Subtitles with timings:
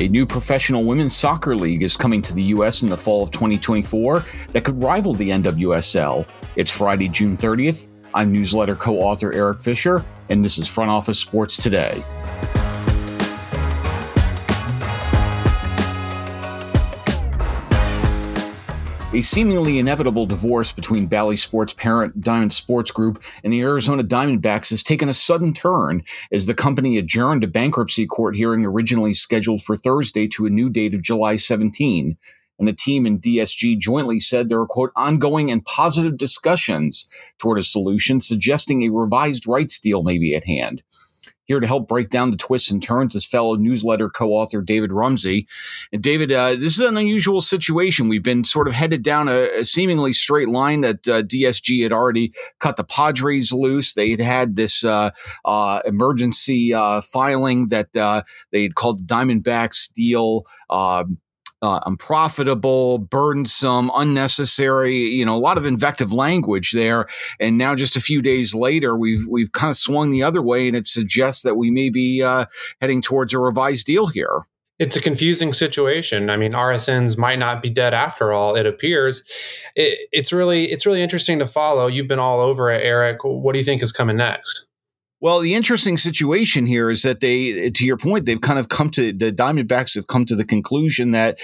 [0.00, 2.80] A new professional women's soccer league is coming to the U.S.
[2.80, 6.26] in the fall of 2024 that could rival the NWSL.
[6.56, 7.84] It's Friday, June 30th.
[8.14, 12.02] I'm newsletter co author Eric Fisher, and this is Front Office Sports Today.
[19.20, 24.70] A seemingly inevitable divorce between Bally Sports parent Diamond Sports Group and the Arizona Diamondbacks
[24.70, 26.02] has taken a sudden turn
[26.32, 30.70] as the company adjourned a bankruptcy court hearing originally scheduled for Thursday to a new
[30.70, 32.16] date of July 17.
[32.58, 37.58] And the team and DSG jointly said there are, quote, ongoing and positive discussions toward
[37.58, 40.82] a solution, suggesting a revised rights deal may be at hand.
[41.50, 45.48] Here to help break down the twists and turns is fellow newsletter co-author David Rumsey.
[45.92, 48.06] And David, uh, this is an unusual situation.
[48.06, 51.92] We've been sort of headed down a, a seemingly straight line that uh, DSG had
[51.92, 53.94] already cut the Padres loose.
[53.94, 55.10] They had had this uh,
[55.44, 58.22] uh emergency uh, filing that uh,
[58.52, 60.46] they had called the Diamondbacks deal.
[60.70, 61.18] Um,
[61.62, 64.94] uh, unprofitable, burdensome, unnecessary.
[64.94, 67.06] You know, a lot of invective language there.
[67.38, 70.68] And now, just a few days later, we've we've kind of swung the other way,
[70.68, 72.46] and it suggests that we may be uh,
[72.80, 74.46] heading towards a revised deal here.
[74.78, 76.30] It's a confusing situation.
[76.30, 78.56] I mean, RSNs might not be dead after all.
[78.56, 79.22] It appears.
[79.76, 81.86] It, it's really it's really interesting to follow.
[81.86, 83.18] You've been all over it, Eric.
[83.22, 84.69] What do you think is coming next?
[85.22, 88.88] Well, the interesting situation here is that they, to your point, they've kind of come
[88.90, 91.38] to the Diamondbacks have come to the conclusion that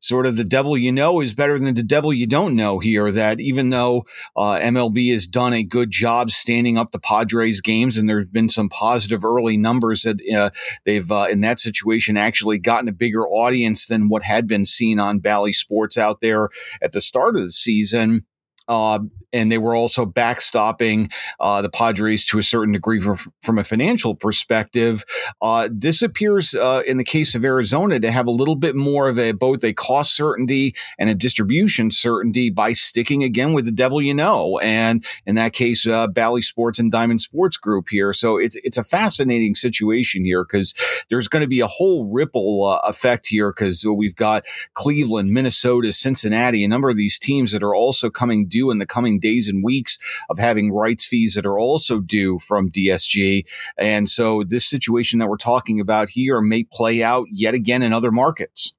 [0.00, 3.12] sort of the devil you know is better than the devil you don't know here.
[3.12, 7.96] That even though uh, MLB has done a good job standing up the Padres games,
[7.96, 10.50] and there's been some positive early numbers that uh,
[10.84, 14.98] they've uh, in that situation actually gotten a bigger audience than what had been seen
[14.98, 16.48] on Bally Sports out there
[16.82, 18.26] at the start of the season.
[18.66, 19.00] Uh,
[19.32, 23.64] and they were also backstopping uh, the Padres to a certain degree from, from a
[23.64, 25.04] financial perspective.
[25.40, 29.08] Uh, this appears, uh, in the case of Arizona, to have a little bit more
[29.08, 33.72] of a both a cost certainty and a distribution certainty by sticking again with the
[33.72, 38.12] devil you know, and in that case, uh, Bally Sports and Diamond Sports Group here.
[38.12, 40.74] So it's it's a fascinating situation here because
[41.08, 45.92] there's going to be a whole ripple uh, effect here because we've got Cleveland, Minnesota,
[45.92, 49.48] Cincinnati, a number of these teams that are also coming due in the coming days
[49.48, 49.98] and weeks
[50.28, 53.44] of having rights fees that are also due from DSG.
[53.78, 57.92] And so this situation that we're talking about here may play out yet again in
[57.92, 58.74] other markets.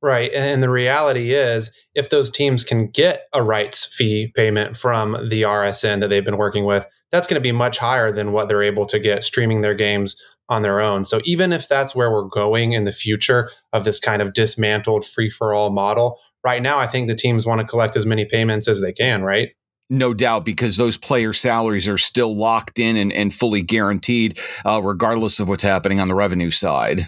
[0.00, 0.32] Right.
[0.32, 5.42] And the reality is, if those teams can get a rights fee payment from the
[5.42, 8.62] RSN that they've been working with, that's going to be much higher than what they're
[8.62, 11.04] able to get streaming their games on their own.
[11.04, 15.06] So even if that's where we're going in the future of this kind of dismantled
[15.06, 18.24] free for all model, right now, I think the teams want to collect as many
[18.24, 19.50] payments as they can, right?
[19.90, 24.80] No doubt, because those player salaries are still locked in and, and fully guaranteed, uh,
[24.82, 27.06] regardless of what's happening on the revenue side.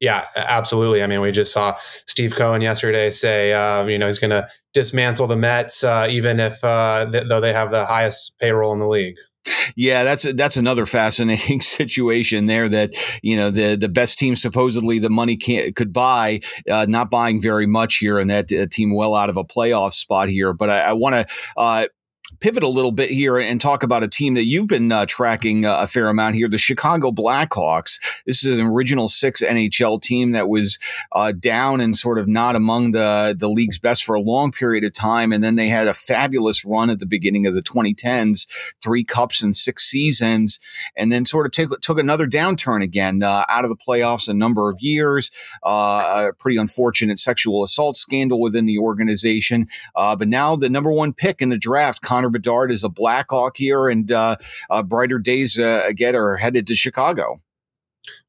[0.00, 1.02] Yeah, absolutely.
[1.02, 1.76] I mean, we just saw
[2.06, 6.40] Steve Cohen yesterday say, uh, you know, he's going to dismantle the Mets, uh, even
[6.40, 9.16] if uh, th- though they have the highest payroll in the league.
[9.76, 12.68] Yeah, that's that's another fascinating situation there.
[12.68, 16.40] That you know the the best team supposedly the money can could buy,
[16.70, 19.92] uh, not buying very much here, and that uh, team well out of a playoff
[19.92, 20.52] spot here.
[20.52, 21.86] But I, I want to uh,
[22.38, 25.64] pivot a little bit here and talk about a team that you've been uh, tracking
[25.64, 27.98] uh, a fair amount here, the Chicago Blackhawks.
[28.26, 30.78] This is an original six NHL team that was
[31.12, 34.84] uh, down and sort of not among the the league's best for a long period
[34.84, 38.46] of time, and then they had a fabulous run at the beginning of the 2010s,
[38.80, 40.58] three cups in six seasons,
[40.96, 44.34] and then sort of take, took another downturn again uh, out of the playoffs a
[44.34, 45.30] number of years.
[45.64, 50.92] Uh, a pretty unfortunate sexual assault scandal within the organization, uh, but now the number
[50.92, 52.02] one pick in the draft.
[52.20, 54.36] Connor Bedard is a Blackhawk here, and uh,
[54.68, 57.40] uh, brighter days uh, again are headed to Chicago.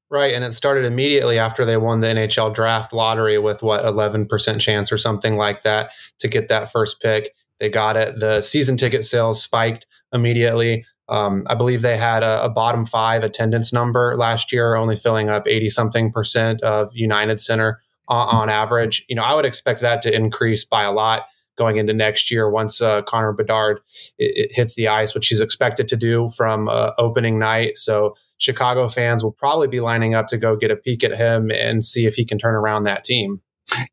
[0.09, 4.27] Right, and it started immediately after they won the NHL draft lottery with what eleven
[4.27, 7.35] percent chance or something like that to get that first pick.
[7.59, 8.19] They got it.
[8.19, 10.85] The season ticket sales spiked immediately.
[11.09, 15.27] Um, I believe they had a, a, bottom five attendance number last year, only filling
[15.27, 19.05] up 80 something percent of United Center on, on, average.
[19.09, 21.25] You know, I would expect that to increase by a lot
[21.57, 23.79] going into next year once uh, Connor Bedard
[24.17, 27.77] it, it hits the ice, which he's expected to do from uh, opening night.
[27.77, 31.51] So Chicago fans will probably be lining up to go get a peek at him
[31.51, 33.41] and see if he can turn around that team.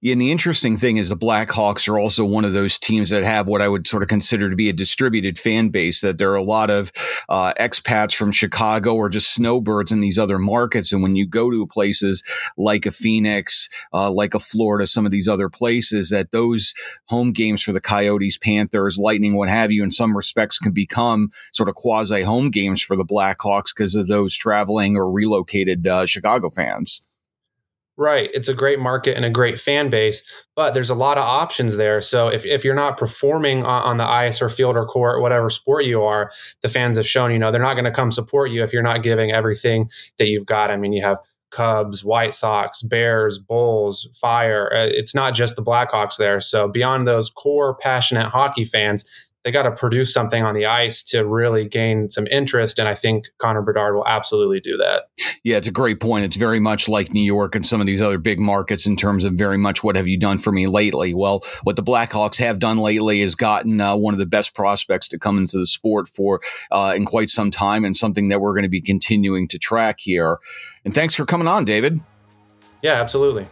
[0.02, 3.46] And the interesting thing is the Blackhawks are also one of those teams that have
[3.46, 6.00] what I would sort of consider to be a distributed fan base.
[6.00, 6.90] That there are a lot of
[7.28, 10.92] uh, expats from Chicago or just snowbirds in these other markets.
[10.92, 12.22] And when you go to places
[12.56, 16.74] like a Phoenix, uh, like a Florida, some of these other places, that those
[17.06, 21.30] home games for the Coyotes, Panthers, Lightning, what have you, in some respects can become
[21.52, 26.06] sort of quasi home games for the Blackhawks because of those traveling or relocated uh,
[26.06, 27.04] Chicago fans.
[28.00, 28.30] Right.
[28.32, 30.22] It's a great market and a great fan base,
[30.54, 32.00] but there's a lot of options there.
[32.00, 35.50] So if, if you're not performing on, on the ice or field or court, whatever
[35.50, 36.30] sport you are,
[36.62, 38.84] the fans have shown, you know, they're not going to come support you if you're
[38.84, 40.70] not giving everything that you've got.
[40.70, 41.18] I mean, you have
[41.50, 44.72] Cubs, White Sox, Bears, Bulls, Fire.
[44.72, 46.40] Uh, it's not just the Blackhawks there.
[46.40, 49.10] So beyond those core passionate hockey fans,
[49.48, 52.78] they got to produce something on the ice to really gain some interest.
[52.78, 55.04] And I think Connor Bedard will absolutely do that.
[55.42, 56.26] Yeah, it's a great point.
[56.26, 59.24] It's very much like New York and some of these other big markets in terms
[59.24, 61.14] of very much what have you done for me lately?
[61.14, 65.08] Well, what the Blackhawks have done lately is gotten uh, one of the best prospects
[65.08, 68.52] to come into the sport for uh, in quite some time and something that we're
[68.52, 70.36] going to be continuing to track here.
[70.84, 71.98] And thanks for coming on, David.
[72.82, 73.46] Yeah, absolutely.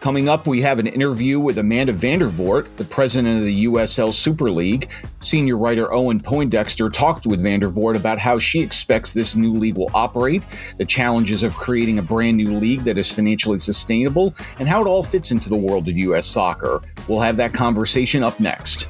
[0.00, 4.48] Coming up, we have an interview with Amanda Vandervort, the president of the USL Super
[4.48, 4.88] League.
[5.18, 9.90] Senior writer Owen Poindexter talked with Vandervort about how she expects this new league will
[9.94, 10.44] operate,
[10.76, 14.86] the challenges of creating a brand new league that is financially sustainable, and how it
[14.86, 16.28] all fits into the world of U.S.
[16.28, 16.80] soccer.
[17.08, 18.86] We'll have that conversation up next.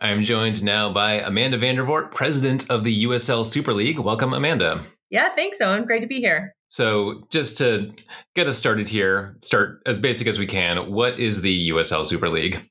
[0.00, 3.98] I am joined now by Amanda Vandervort, president of the USL Super League.
[3.98, 4.82] Welcome, Amanda.
[5.14, 5.84] Yeah, thanks, Owen.
[5.84, 6.56] Great to be here.
[6.70, 7.92] So, just to
[8.34, 10.90] get us started here, start as basic as we can.
[10.90, 12.68] What is the USL Super League?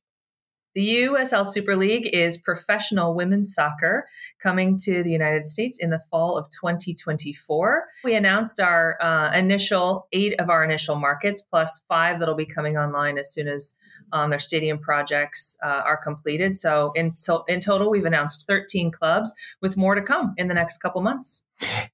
[0.76, 4.08] The USL Super League is professional women's soccer
[4.42, 7.86] coming to the United States in the fall of 2024.
[8.04, 12.76] We announced our uh, initial eight of our initial markets, plus five that'll be coming
[12.76, 13.76] online as soon as
[14.14, 16.58] um, their stadium projects uh, are completed.
[16.58, 19.32] So in, so, in total, we've announced 13 clubs
[19.62, 21.44] with more to come in the next couple months.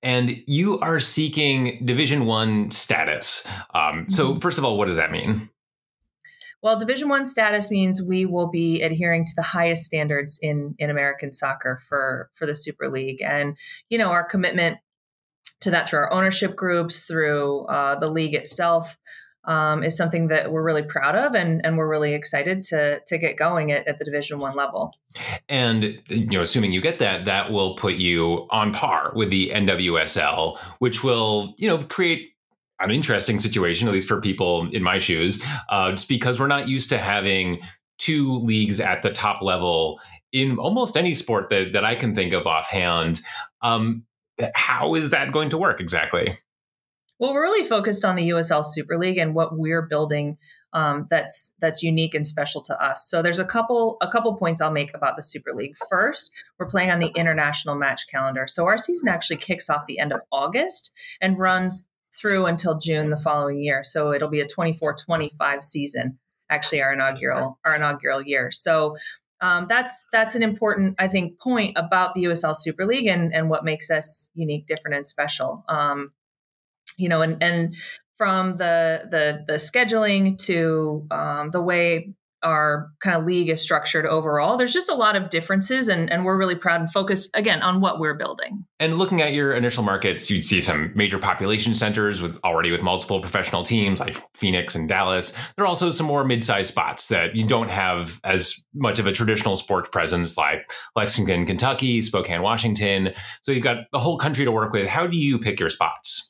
[0.02, 3.46] And you are seeking Division One status.
[3.74, 4.40] Um, so, mm-hmm.
[4.40, 5.50] first of all, what does that mean?
[6.62, 10.90] Well, Division One status means we will be adhering to the highest standards in in
[10.90, 13.58] American soccer for for the Super League, and
[13.90, 14.78] you know our commitment
[15.62, 18.98] to that through our ownership groups, through uh, the league itself.
[19.46, 23.18] Um, is something that we're really proud of, and, and we're really excited to to
[23.18, 24.94] get going at, at the Division One level.
[25.48, 29.52] And you know, assuming you get that, that will put you on par with the
[29.56, 32.34] NWSL, which will you know create
[32.80, 36.68] an interesting situation, at least for people in my shoes, uh, just because we're not
[36.68, 37.60] used to having
[37.98, 40.00] two leagues at the top level
[40.32, 43.22] in almost any sport that, that I can think of offhand.
[43.62, 44.04] Um,
[44.54, 46.38] how is that going to work exactly?
[47.20, 50.38] Well, we're really focused on the USL Super League and what we're building
[50.72, 53.10] um, that's that's unique and special to us.
[53.10, 55.76] So there's a couple a couple points I'll make about the Super League.
[55.90, 58.48] First, we're playing on the international match calendar.
[58.48, 63.10] So our season actually kicks off the end of August and runs through until June
[63.10, 63.84] the following year.
[63.84, 66.18] So it'll be a 24-25 season,
[66.50, 68.52] actually our inaugural our inaugural year.
[68.52, 68.96] So
[69.42, 73.50] um, that's that's an important, I think, point about the USL Super League and and
[73.50, 75.64] what makes us unique, different, and special.
[75.70, 76.12] Um,
[76.98, 77.76] you know, and and
[78.18, 82.14] from the the the scheduling to um, the way
[82.44, 84.58] our kind of league is structured overall.
[84.58, 87.82] There's just a lot of differences, and, and we're really proud and focused again on
[87.82, 88.66] what we're building.
[88.80, 92.82] And looking at your initial markets, you'd see some major population centers with already with
[92.82, 95.32] multiple professional teams like Phoenix and Dallas.
[95.56, 99.12] There are also some more mid-sized spots that you don't have as much of a
[99.12, 103.14] traditional sports presence like Lexington, Kentucky, Spokane, Washington.
[103.42, 104.88] So you've got the whole country to work with.
[104.88, 106.29] How do you pick your spots?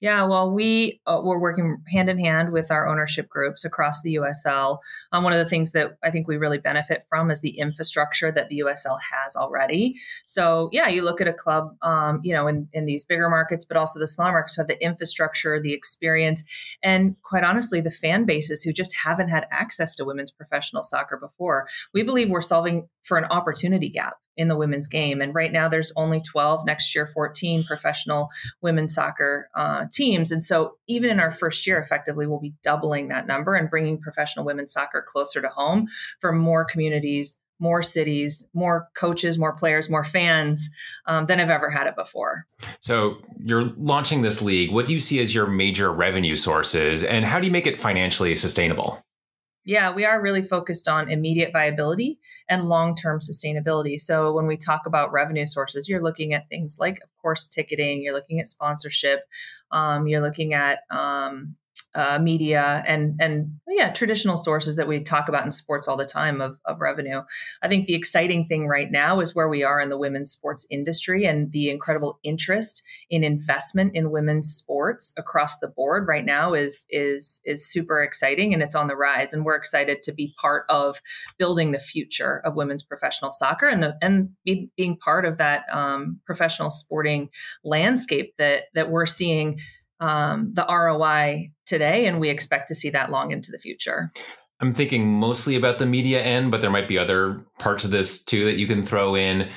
[0.00, 4.16] Yeah, well, we uh, we're working hand in hand with our ownership groups across the
[4.16, 4.78] USL.
[5.12, 8.30] Um, one of the things that I think we really benefit from is the infrastructure
[8.30, 9.94] that the USL has already.
[10.26, 13.64] So, yeah, you look at a club, um, you know, in, in these bigger markets,
[13.64, 16.44] but also the smaller markets who have the infrastructure, the experience,
[16.82, 21.16] and quite honestly, the fan bases who just haven't had access to women's professional soccer
[21.16, 21.68] before.
[21.94, 25.20] We believe we're solving for an opportunity gap in the women's game.
[25.20, 28.28] And right now, there's only 12, next year, 14 professional
[28.60, 30.30] women's soccer uh, teams.
[30.30, 34.00] And so, even in our first year, effectively, we'll be doubling that number and bringing
[34.00, 35.88] professional women's soccer closer to home
[36.20, 37.38] for more communities.
[37.58, 40.68] More cities, more coaches, more players, more fans
[41.06, 42.44] um, than have ever had it before.
[42.80, 44.70] So, you're launching this league.
[44.72, 47.80] What do you see as your major revenue sources, and how do you make it
[47.80, 49.02] financially sustainable?
[49.66, 54.00] Yeah, we are really focused on immediate viability and long term sustainability.
[54.00, 58.00] So, when we talk about revenue sources, you're looking at things like, of course, ticketing,
[58.00, 59.24] you're looking at sponsorship,
[59.72, 61.56] um, you're looking at um,
[61.96, 66.04] uh, media and and yeah traditional sources that we talk about in sports all the
[66.04, 67.22] time of, of revenue.
[67.62, 70.66] I think the exciting thing right now is where we are in the women's sports
[70.70, 76.52] industry and the incredible interest in investment in women's sports across the board right now
[76.52, 79.32] is is is super exciting and it's on the rise.
[79.32, 81.00] And we're excited to be part of
[81.38, 85.64] building the future of women's professional soccer and the and be, being part of that
[85.72, 87.30] um, professional sporting
[87.64, 89.58] landscape that that we're seeing
[90.00, 94.12] um, the ROI today, and we expect to see that long into the future.
[94.60, 98.22] I'm thinking mostly about the media end, but there might be other parts of this
[98.22, 99.48] too that you can throw in.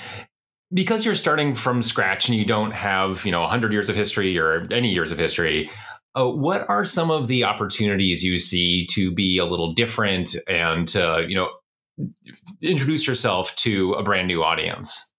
[0.71, 4.37] Because you're starting from scratch and you don't have, you know, 100 years of history
[4.37, 5.69] or any years of history,
[6.15, 10.87] uh, what are some of the opportunities you see to be a little different and
[10.89, 11.49] to, you know,
[12.61, 15.11] introduce yourself to a brand new audience?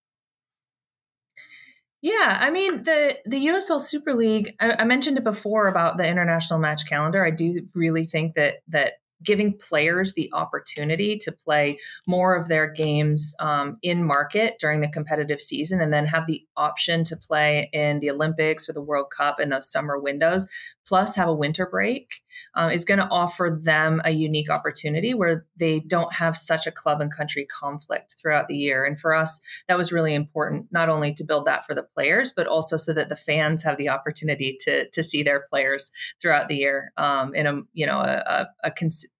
[2.02, 4.54] Yeah, I mean the the USL Super League.
[4.59, 7.23] I, I, mentioned it before about the international match calendar.
[7.25, 12.71] I do really think that that giving players the opportunity to play more of their
[12.71, 17.69] games um, in market during the competitive season and then have the option to play
[17.73, 20.49] in the Olympics or the World Cup in those summer windows,
[20.87, 22.23] plus have a winter break,
[22.55, 26.73] um, is going to offer them a unique opportunity where they don't have such a
[26.73, 28.85] club and country conflict throughout the year.
[28.85, 32.33] And for us, that was really important, not only to build that for the players,
[32.35, 36.49] but also so that the fans have the opportunity to, to see their players throughout
[36.49, 38.71] the year um, in a, you know, a, a, a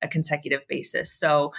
[0.03, 1.13] a consecutive basis.
[1.13, 1.53] So,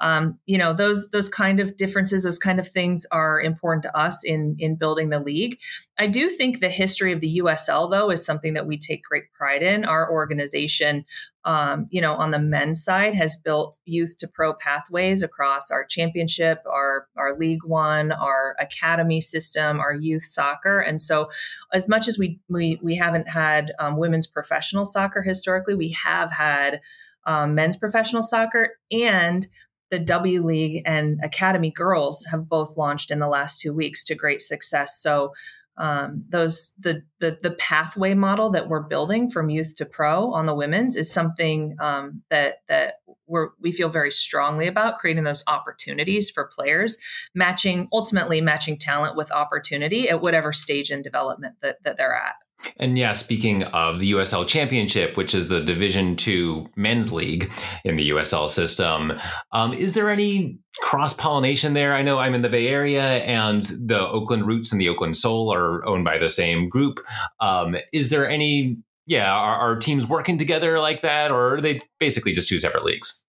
[0.00, 3.96] um, you know, those those kind of differences, those kind of things are important to
[3.96, 5.58] us in in building the league.
[5.98, 9.32] I do think the history of the USL though is something that we take great
[9.32, 9.84] pride in.
[9.84, 11.04] Our organization
[11.48, 15.82] um, you know, on the men's side, has built youth to pro pathways across our
[15.82, 20.78] championship, our our League One, our academy system, our youth soccer.
[20.78, 21.30] And so,
[21.72, 26.30] as much as we we we haven't had um, women's professional soccer historically, we have
[26.30, 26.80] had
[27.28, 29.46] um, men's professional soccer and
[29.90, 34.14] the W League and Academy girls have both launched in the last two weeks to
[34.14, 35.00] great success.
[35.00, 35.32] So
[35.76, 40.46] um, those the, the the pathway model that we're building from youth to pro on
[40.46, 42.94] the women's is something um, that that
[43.26, 46.96] we're we feel very strongly about creating those opportunities for players,
[47.34, 52.34] matching ultimately matching talent with opportunity at whatever stage in development that that they're at.
[52.78, 57.50] And yeah, speaking of the USL Championship, which is the Division Two men's league
[57.84, 59.12] in the USL system,
[59.52, 61.94] um, is there any cross pollination there?
[61.94, 65.52] I know I'm in the Bay Area, and the Oakland Roots and the Oakland Soul
[65.52, 67.00] are owned by the same group.
[67.40, 68.78] Um, is there any?
[69.06, 72.84] Yeah, are, are teams working together like that, or are they basically just two separate
[72.84, 73.24] leagues?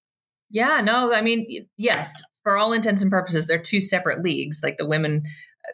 [0.50, 4.62] Yeah, no, I mean, yes, for all intents and purposes, they're two separate leagues.
[4.64, 5.24] Like the women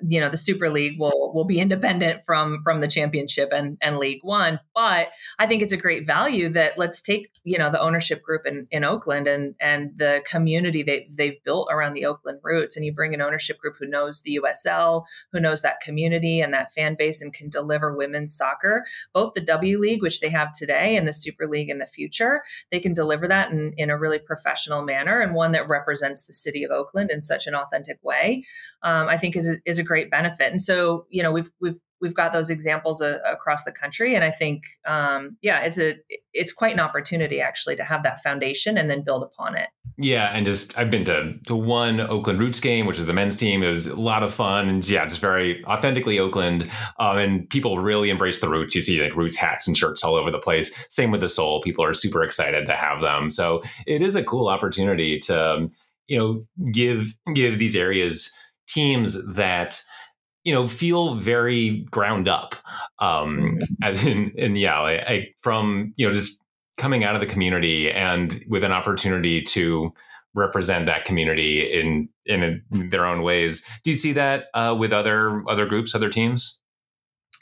[0.08, 3.98] you know the super league will will be independent from from the championship and and
[3.98, 4.60] league one.
[4.74, 5.10] But
[5.40, 8.68] i think it's a great value that let's take you know the ownership group in
[8.72, 12.76] in oakland and and the community they they've built around the oakland roots.
[12.76, 16.54] And you bring an ownership group who knows the usl who knows that community and
[16.54, 20.52] that fan base and can deliver women's soccer both the w league which they have
[20.52, 22.44] today and the super league in the future.
[22.72, 26.34] They can deliver that in in a really professional manner and one that represents the
[26.34, 28.44] city of oakland in such an authentic way
[28.84, 30.52] um, i think is a, is a great benefit.
[30.52, 34.24] And so, you know, we've we've we've got those examples uh, across the country, and
[34.24, 35.96] I think, um, yeah, it's a
[36.34, 39.70] it's quite an opportunity actually to have that foundation and then build upon it.
[39.98, 43.38] Yeah, and just I've been to to one Oakland Roots game, which is the men's
[43.38, 47.78] team, is a lot of fun, and yeah, just very authentically Oakland, um, and people
[47.80, 48.76] really embrace the Roots.
[48.76, 50.76] You see like Roots hats and shirts all over the place.
[50.90, 53.32] Same with the Soul, people are super excited to have them.
[53.32, 55.70] So it is a cool opportunity to
[56.08, 58.38] you know give give these areas
[58.68, 59.82] teams that
[60.44, 62.56] you know feel very ground up
[63.00, 63.84] um mm-hmm.
[63.84, 66.42] as in and yeah I, I, from you know just
[66.78, 69.94] coming out of the community and with an opportunity to
[70.34, 75.44] represent that community in in, their own ways do you see that uh, with other
[75.50, 76.62] other groups other teams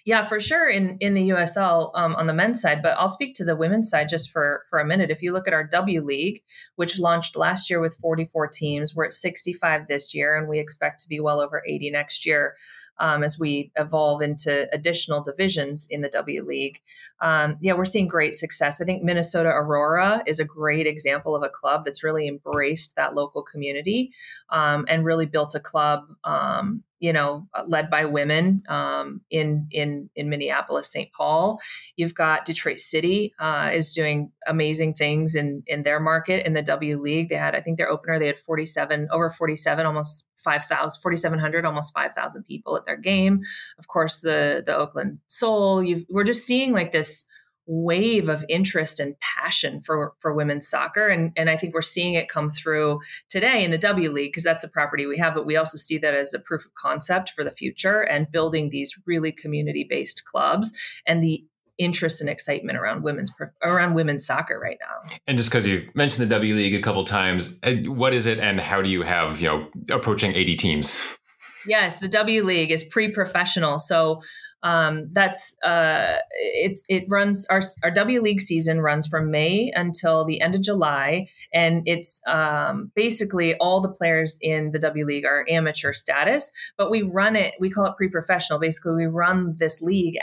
[0.05, 3.35] yeah, for sure in in the USL um, on the men's side, but I'll speak
[3.35, 5.09] to the women's side just for for a minute.
[5.09, 6.41] If you look at our W League,
[6.75, 10.99] which launched last year with 44 teams, we're at 65 this year, and we expect
[11.01, 12.55] to be well over 80 next year
[12.99, 16.81] um, as we evolve into additional divisions in the W League.
[17.21, 18.81] Um, yeah, we're seeing great success.
[18.81, 23.15] I think Minnesota Aurora is a great example of a club that's really embraced that
[23.15, 24.11] local community
[24.49, 30.09] um, and really built a club um, you know, led by women um, in in
[30.15, 31.11] in Minneapolis, St.
[31.11, 31.59] Paul.
[31.97, 36.61] You've got Detroit City uh, is doing amazing things in in their market in the
[36.61, 37.27] W League.
[37.27, 41.01] They had, I think, their opener they had forty seven over forty seven, almost 5,000,
[41.01, 43.41] 4,700, almost 5,000 people at their game.
[43.79, 45.83] Of course, the the Oakland Soul.
[45.83, 47.25] You've, we're just seeing like this
[47.65, 52.13] wave of interest and passion for for women's soccer and and I think we're seeing
[52.13, 55.45] it come through today in the W League because that's a property we have but
[55.45, 58.93] we also see that as a proof of concept for the future and building these
[59.05, 60.73] really community based clubs
[61.07, 61.45] and the
[61.77, 63.31] interest and excitement around women's
[63.63, 65.17] around women's soccer right now.
[65.27, 68.39] And just because you mentioned the W League a couple times, uh, what is it,
[68.39, 71.17] and how do you have you know approaching eighty teams?
[71.65, 74.21] Yes, the W League is pre-professional, so
[74.63, 76.79] um, that's uh, it.
[76.89, 81.27] It runs our our W League season runs from May until the end of July,
[81.53, 86.91] and it's um, basically all the players in the W League are amateur status, but
[86.91, 87.55] we run it.
[87.59, 88.59] We call it pre-professional.
[88.59, 90.17] Basically, we run this league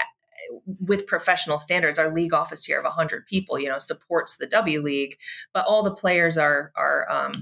[0.80, 4.80] with professional standards our league office here of 100 people you know supports the w
[4.80, 5.16] league
[5.52, 7.32] but all the players are are um,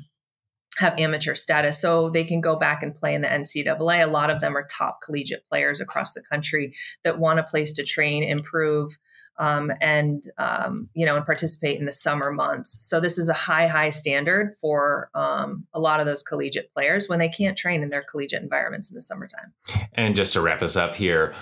[0.77, 4.31] have amateur status so they can go back and play in the ncaa a lot
[4.31, 6.75] of them are top collegiate players across the country
[7.05, 8.97] that want a place to train improve
[9.39, 12.85] um, and um, you know and participate in the summer months.
[12.85, 17.09] So this is a high high standard for um, a lot of those collegiate players
[17.09, 19.53] when they can't train in their collegiate environments in the summertime.
[19.95, 21.35] And just to wrap us up here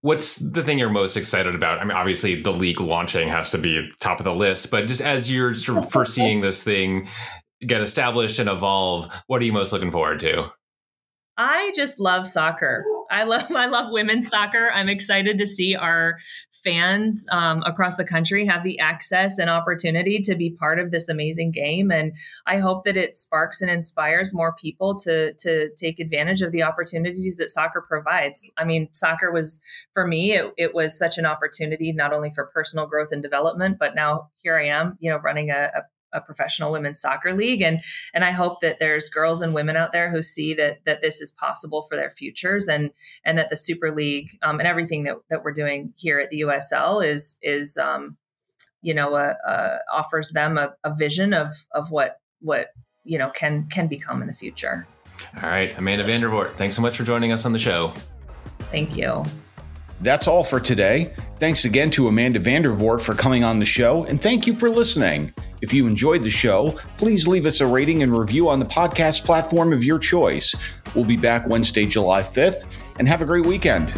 [0.00, 1.80] What's the thing you're most excited about?
[1.80, 5.00] I mean, obviously the league launching has to be top of the list, but just
[5.00, 7.08] as you're sort of foreseeing this thing
[7.66, 10.50] get established and evolve, what are you most looking forward to?
[11.38, 12.84] I just love soccer.
[13.10, 14.70] I love I love women's soccer.
[14.74, 16.18] I'm excited to see our
[16.64, 21.08] fans um, across the country have the access and opportunity to be part of this
[21.08, 22.12] amazing game, and
[22.46, 26.64] I hope that it sparks and inspires more people to to take advantage of the
[26.64, 28.52] opportunities that soccer provides.
[28.58, 29.60] I mean, soccer was
[29.94, 33.78] for me it, it was such an opportunity not only for personal growth and development,
[33.78, 37.62] but now here I am, you know, running a, a a professional women's soccer league
[37.62, 37.80] and
[38.14, 41.20] and I hope that there's girls and women out there who see that that this
[41.20, 42.90] is possible for their futures and
[43.24, 46.40] and that the super league um, and everything that, that we're doing here at the
[46.40, 48.16] USL is is um,
[48.82, 52.68] you know a, a offers them a, a vision of of what what
[53.04, 54.86] you know can can become in the future.
[55.42, 57.92] All right, Amanda Vandervort, thanks so much for joining us on the show.
[58.70, 59.24] Thank you.
[60.00, 61.12] That's all for today.
[61.38, 65.32] Thanks again to Amanda Vandervort for coming on the show, and thank you for listening.
[65.60, 69.24] If you enjoyed the show, please leave us a rating and review on the podcast
[69.24, 70.54] platform of your choice.
[70.94, 72.66] We'll be back Wednesday, July 5th,
[72.98, 73.92] and have a great weekend.